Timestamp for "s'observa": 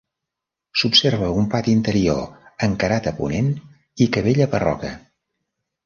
0.83-1.27